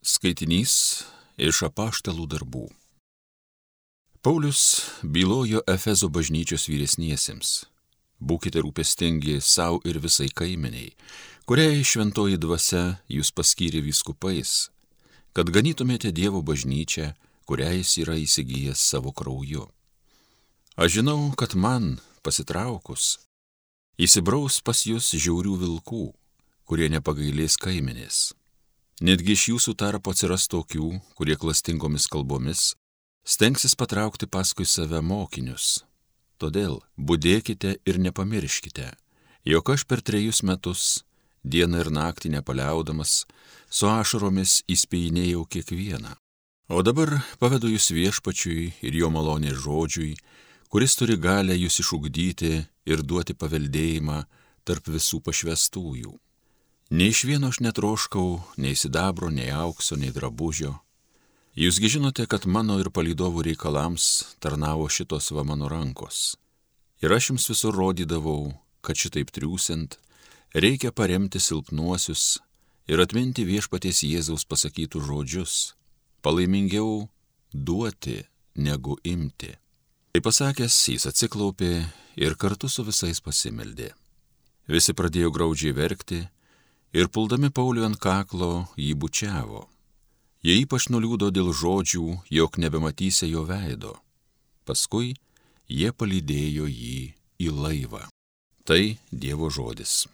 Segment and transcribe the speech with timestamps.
[0.00, 1.04] Skaitinys
[1.36, 2.62] iš apaštalų darbų.
[4.24, 4.62] Paulius
[5.04, 7.66] bylojo Efezo bažnyčios vyresniesiems.
[8.16, 10.94] Būkite rūpestingi savo ir visai kaimeniai,
[11.44, 14.70] kuriai šventoji dvasia jūs paskyrė vyskupais,
[15.36, 17.12] kad ganytumėte Dievo bažnyčią,
[17.44, 19.68] kurią jis yra įsigijęs savo krauju.
[20.80, 23.18] Aš žinau, kad man, pasitraukus,
[24.00, 26.04] įsibraus pas jūs žiaurių vilkų,
[26.64, 28.30] kurie nepagailės kaimenės.
[29.00, 32.74] Netgi iš jūsų tarpo atsiras tokių, kurie klastingomis kalbomis
[33.24, 35.84] stengsis patraukti paskui save mokinius.
[36.40, 38.88] Todėl būdėkite ir nepamirškite,
[39.44, 41.04] jog aš per trejus metus,
[41.44, 43.24] dieną ir naktį nepaliaudamas,
[43.68, 46.16] su ašaromis įspėjinėjau kiekvieną.
[46.70, 50.14] O dabar pavedu jūs viešpačiui ir jo malonės žodžiui,
[50.68, 52.52] kuris turi galę jūs išugdyti
[52.86, 54.24] ir duoti paveldėjimą
[54.64, 56.12] tarp visų pašvestųjų.
[56.90, 60.72] Nei iš vieno aš netroškau, nei sidabro, nei aukso, nei drabužio.
[61.54, 64.06] Jūsgi žinote, kad mano ir palydovų reikalams
[64.42, 66.34] tarnavo šitos va mano rankos.
[67.02, 70.00] Ir aš jums visur rodydavau, kad šitaip triūsint,
[70.54, 72.40] reikia paremti silpnuosius
[72.90, 75.76] ir atminti viešpaties Jėzaus pasakytų žodžius.
[76.26, 77.06] Palaimingiau
[77.54, 78.18] duoti
[78.58, 79.54] negu imti.
[80.10, 81.70] Tai pasakęs, jis atsiklaupė
[82.18, 83.92] ir kartu su visais pasimeldė.
[84.66, 86.24] Visi pradėjo graudžiai verkti
[86.92, 89.66] ir puldami Paulių ant kaklo jį bučiavo.
[90.42, 93.96] Jie ypač nuliūdo dėl žodžių, jog nebematysė jo veido.
[94.64, 95.12] Paskui
[95.68, 98.06] jie palydėjo jį į laivą.
[98.64, 100.06] Tai Dievo žodis.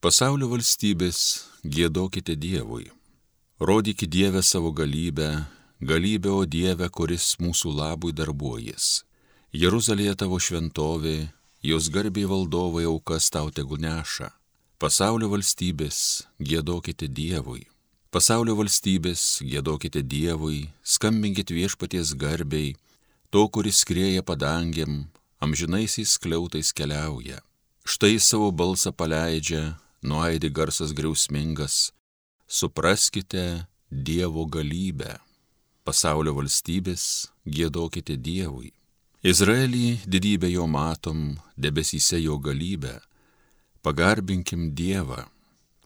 [0.00, 1.20] Pasaulio valstybės
[1.66, 2.92] gėdokite Dievui.
[3.58, 9.04] Rodykite Dievę savo galybę galybė, o Dieve, kuris mūsų labui darbuojas.
[9.52, 11.28] Jeruzalėje tavo šventovė,
[11.62, 14.32] jos garbiai valdovai aukas tau tegu neša.
[14.78, 17.66] Pasaulio valstybės gėdokite Dievui.
[18.12, 22.74] Pasaulio valstybės gėdokite Dievui, skambinkit viešpaties garbiai,
[23.30, 25.08] to, kuris skrėja padangiam,
[25.40, 27.40] amžinaisiais kliautais keliauja.
[27.86, 31.92] Štai savo balsą paleidžia, nuaidi garsas griausmingas,
[32.48, 35.25] supraskite Dievo galybę
[35.86, 37.02] pasaulio valstybės,
[37.46, 38.72] gėdokite Dievui.
[39.22, 42.98] Izraelį didybę jo matom, debesyse jo galybę.
[43.86, 45.22] Pagarbinkim Dievą,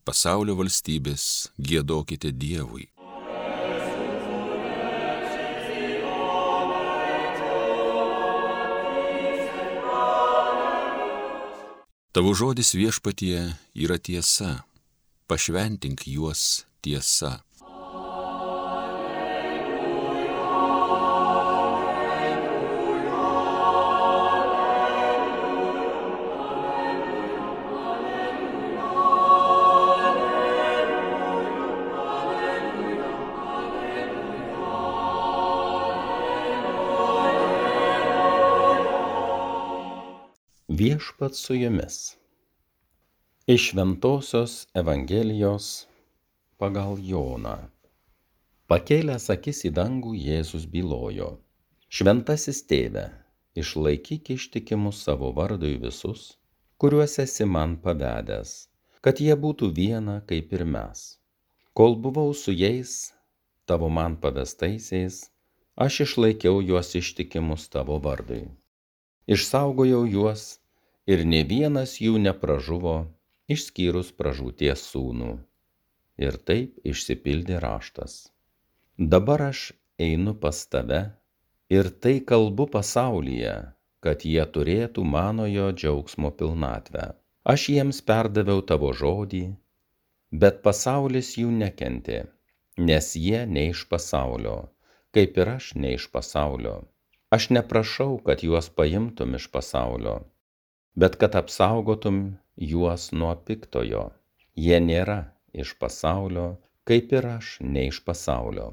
[0.09, 2.89] pasaulio valstybės, gėdokite Dievui.
[12.11, 14.65] Tavo žodis viešpatie yra tiesa,
[15.29, 17.37] pašventink juos tiesa.
[40.81, 42.17] Viešpat su jumis.
[43.47, 45.87] Iš Ventosios Evangelijos
[46.57, 47.57] pagal Joną.
[48.73, 51.27] Pakėlęs akis į dangų Jėzus bylojo.
[51.93, 53.03] Šventasis tėve,
[53.63, 56.23] išlaikyk ištikimus savo vardui visus,
[56.81, 58.55] kuriuos esi man pavedęs,
[59.05, 61.03] kad jie būtų viena kaip ir mes.
[61.77, 62.95] Kol buvau su jais,
[63.69, 65.27] tavo man pavestaisiais,
[65.77, 68.47] aš išlaikiau juos ištikimus tavo vardui.
[69.29, 70.49] Išsaugojau juos
[71.11, 72.97] ir ne vienas jų nepražuvo,
[73.55, 75.31] išskyrus pražūties sūnų.
[76.21, 78.17] Ir taip išsipildė raštas.
[79.15, 79.71] Dabar aš
[80.07, 81.01] einu pas tave
[81.77, 83.55] ir tai kalbu pasaulyje,
[84.05, 87.07] kad jie turėtų manojo džiaugsmo pilnatvę.
[87.53, 89.45] Aš jiems perdaviau tavo žodį,
[90.43, 92.21] bet pasaulis jų nekentė,
[92.91, 94.59] nes jie ne iš pasaulio,
[95.17, 96.77] kaip ir aš ne iš pasaulio.
[97.35, 100.19] Aš neprašau, kad juos paimtum iš pasaulio,
[100.97, 104.11] bet kad apsaugotum juos nuo piktojo.
[104.57, 105.21] Jie nėra
[105.53, 106.47] iš pasaulio,
[106.85, 108.73] kaip ir aš ne iš pasaulio.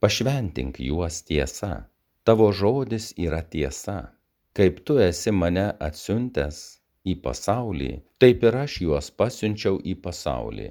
[0.00, 1.88] Pašventink juos tiesa,
[2.24, 4.12] tavo žodis yra tiesa.
[4.56, 6.58] Kaip tu esi mane atsiuntęs
[7.04, 10.68] į pasaulį, taip ir aš juos pasiunčiau į pasaulį.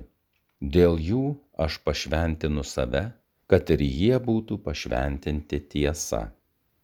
[0.75, 1.25] Dėl jų
[1.65, 3.03] aš pašventinu save,
[3.51, 6.21] kad ir jie būtų pašventinti tiesa.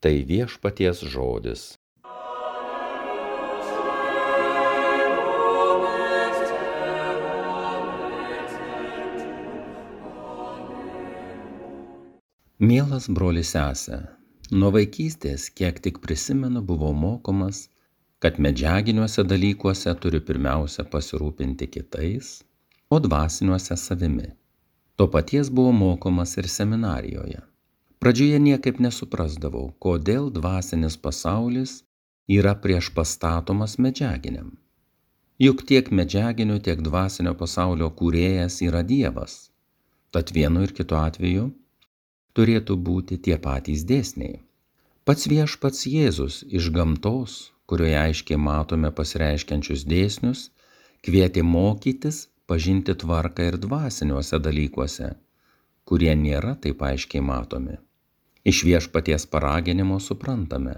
[0.02, 1.64] Tai viešpaties žodis.
[12.62, 13.96] Mielas broli sesė,
[14.54, 17.64] nuo vaikystės, kiek tik prisimenu, buvau mokomas,
[18.22, 22.28] kad medžiaginiuose dalykuose turiu pirmiausia pasirūpinti kitais,
[22.94, 24.28] o dvasiniuose savimi.
[24.94, 27.40] To paties buvau mokomas ir seminarijoje.
[27.98, 31.80] Pradžioje niekaip nesuprasdavau, kodėl dvasinis pasaulis
[32.30, 34.52] yra prieš pastatomas medžiaginiam.
[35.42, 39.48] Juk tiek medžiaginių, tiek dvasinio pasaulio kūrėjas yra Dievas.
[40.14, 41.50] Tad vienu ir kitu atveju
[42.38, 44.40] turėtų būti tie patys dėsniai.
[45.06, 50.50] Pats viešpats Jėzus iš gamtos, kurioje aiškiai matome pasireiškiančius dėsnius,
[51.06, 55.10] kvietė mokytis, pažinti tvarką ir dvasiniuose dalykuose,
[55.88, 57.78] kurie nėra taip aiškiai matomi.
[58.52, 60.76] Iš viešpaties paraginimo suprantame,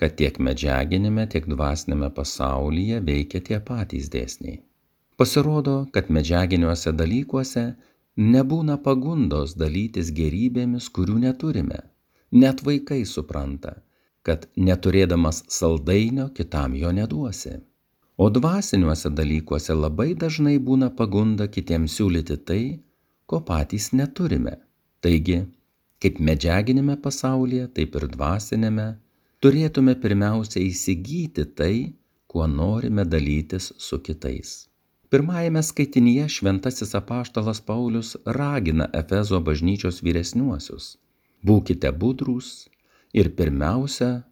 [0.00, 4.60] kad tiek medžiaginėme, tiek dvasinėme pasaulyje veikia tie patys dėsniai.
[5.16, 7.64] Pasirodo, kad medžiaginiuose dalykuose
[8.16, 11.80] nebūna pagundos dalytis gerybėmis, kurių neturime.
[12.32, 13.76] Net vaikai supranta,
[14.22, 17.58] kad neturėdamas saldainio kitam jo neduosi.
[18.16, 22.62] O dvasiniuose dalykuose labai dažnai būna pagunda kitiems siūlyti tai,
[23.26, 24.56] ko patys neturime.
[25.04, 25.42] Taigi,
[26.00, 28.86] kaip medžiaginėme pasaulyje, taip ir dvasinėme,
[29.44, 31.74] turėtume pirmiausia įsigyti tai,
[32.26, 34.56] kuo norime dalytis su kitais.
[35.10, 40.96] Pirmajame skaitinyje šventasis apaštalas Paulius ragina Efezo bažnyčios vyresniuosius.
[41.46, 42.68] Būkite budrus
[43.14, 44.24] ir pirmiausia,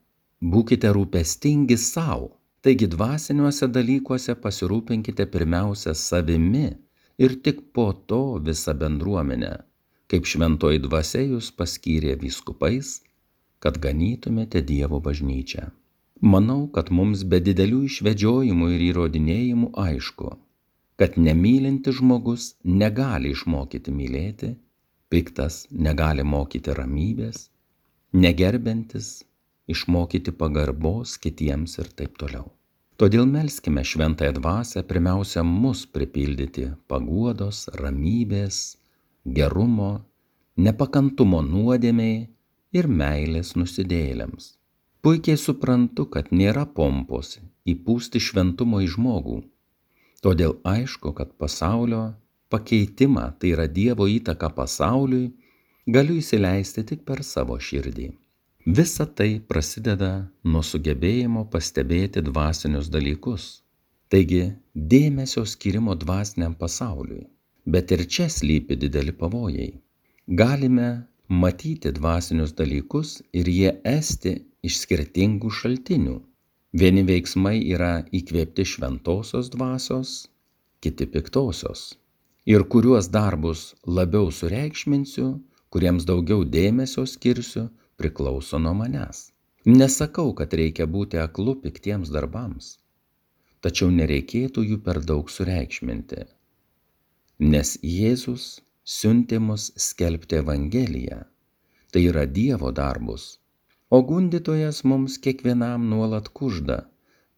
[0.55, 2.33] būkite rūpestingi savo.
[2.65, 6.67] Taigi dvasiniuose dalykuose pasirūpinkite pirmiausia savimi
[7.19, 9.55] ir tik po to visą bendruomenę
[10.15, 13.01] kaip šventoji dvasia jūs paskyrė vyskupais,
[13.59, 15.71] kad ganytumėte Dievo bažnyčią.
[16.33, 20.29] Manau, kad mums be didelių išvedžiojimų ir įrodinėjimų aišku,
[20.97, 24.55] kad nemylintis žmogus negali išmokyti mylėti,
[25.11, 27.49] piktas negali mokyti ramybės,
[28.15, 29.25] negerbiantis
[29.71, 32.51] išmokyti pagarbos kitiems ir taip toliau.
[33.01, 38.59] Todėl melskime šventąją dvasę pirmiausia mus pripildyti paguodos, ramybės,
[39.39, 40.05] gerumo,
[40.57, 42.21] nepakantumo nuodėmiai
[42.79, 44.53] ir meilės nusidėjėliams.
[45.03, 47.35] Puikiai suprantu, kad nėra pompos
[47.69, 49.41] įpūsti šventumo į žmogų.
[50.25, 52.03] Todėl aišku, kad pasaulio
[52.53, 55.33] pakeitimą, tai yra Dievo įtaka pasauliui,
[55.97, 58.09] galiu įsileisti tik per savo širdį.
[58.79, 60.13] Visa tai prasideda
[60.49, 63.51] nuo sugebėjimo pastebėti dvasinius dalykus.
[64.09, 64.43] Taigi
[64.75, 67.27] dėmesio skirimo dvasiniam pasauliui
[67.65, 69.73] bet ir čia slypi dideli pavojai.
[70.29, 70.89] Galime
[71.29, 76.17] matyti dvasinius dalykus ir jie esti iš skirtingų šaltinių.
[76.83, 80.15] Vieni veiksmai yra įkvėpti šventosios dvasios,
[80.83, 81.85] kiti piktosios.
[82.51, 85.29] Ir kuriuos darbus labiau sureikšminsiu,
[85.73, 89.29] kuriems daugiau dėmesio skirsiu, priklauso nuo manęs.
[89.65, 92.75] Nesakau, kad reikia būti aklu piktiems darbams,
[93.65, 96.25] tačiau nereikėtų jų per daug sureikšminti
[97.39, 101.25] nes Jėzus siuntė mus skelbti Evangeliją,
[101.91, 103.41] tai yra Dievo darbus,
[103.95, 106.79] o gundytojas mums kiekvienam nuolat kužda,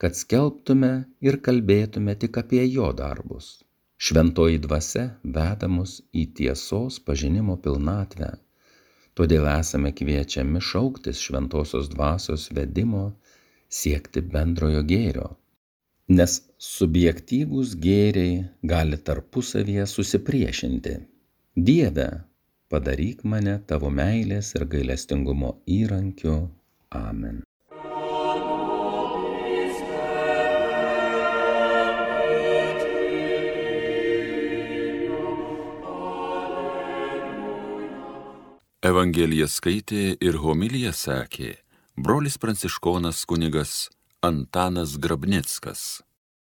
[0.00, 0.92] kad skelbtume
[1.28, 3.48] ir kalbėtume tik apie jo darbus.
[4.06, 5.06] Šventoji dvasia
[5.38, 8.34] veda mus į tiesos pažinimo pilnatvę,
[9.16, 13.08] todėl esame kviečiami šauktis šventosios dvasios vedimo
[13.80, 15.32] siekti bendrojo gėrio
[16.08, 20.94] nes subjektyvūs gėriai gali tarpusavyje susipriešinti.
[21.56, 22.06] Dieve,
[22.70, 26.36] padaryk mane tavo meilės ir gailestingumo įrankiu.
[26.90, 27.42] Amen.
[38.86, 41.56] Evangeliją skaitė ir homiliją sakė
[41.98, 43.88] brolis pranciškonas kunigas
[44.22, 46.05] Antanas Grabnickas.